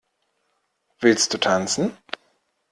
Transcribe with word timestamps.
Willst 0.99 1.31
du 1.35 1.37
tanzen? 1.37 1.95